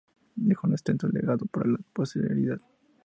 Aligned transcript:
Dejó 0.35 0.65
un 0.65 0.73
extenso 0.73 1.07
legado 1.09 1.45
para 1.45 1.69
la 1.69 1.77
posteridad. 1.93 2.59